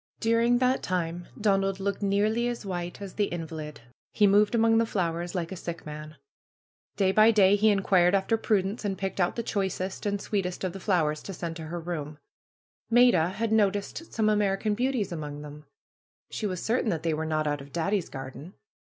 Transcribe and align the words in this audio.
During 0.19 0.57
that 0.57 0.81
time 0.81 1.27
Donald 1.39 1.79
looked 1.79 2.01
nearly 2.01 2.47
as 2.47 2.65
white 2.65 2.99
as 3.03 3.13
the 3.13 3.25
invalid. 3.25 3.81
He 4.11 4.25
moved 4.25 4.55
among 4.55 4.79
the 4.79 4.85
flowers 4.87 5.35
like 5.35 5.51
a 5.51 5.55
sick 5.55 5.85
man. 5.85 6.15
Day 6.95 7.11
by 7.11 7.29
day 7.29 7.55
he 7.55 7.69
inquired 7.69 8.15
after 8.15 8.35
Prudence, 8.35 8.83
and 8.83 8.97
picked 8.97 9.17
PRUE'S 9.17 9.25
GARDENER 9.35 9.45
195 9.45 9.83
out 9.83 9.97
the 10.01 10.01
choicest 10.01 10.05
and 10.07 10.19
sweetest 10.19 10.63
of 10.63 10.73
the 10.73 10.83
flowers 10.83 11.21
to 11.21 11.35
send 11.35 11.55
to 11.57 11.65
her 11.65 11.79
room. 11.79 12.17
Maida 12.89 13.29
had 13.29 13.51
noticed 13.51 14.11
some 14.11 14.27
American 14.27 14.73
Beauties 14.73 15.11
among 15.11 15.43
them. 15.43 15.65
She 16.31 16.47
was 16.47 16.63
certain 16.63 16.89
that 16.89 17.03
they 17.03 17.13
were 17.13 17.23
not 17.23 17.45
out 17.45 17.61
of 17.61 17.71
Daddy's 17.71 18.09
garden. 18.09 18.55